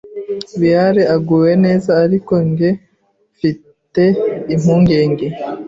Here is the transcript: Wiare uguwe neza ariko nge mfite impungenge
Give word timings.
Wiare 0.61 1.01
uguwe 1.15 1.51
neza 1.65 1.91
ariko 2.05 2.33
nge 2.47 2.69
mfite 3.33 4.03
impungenge 4.53 5.27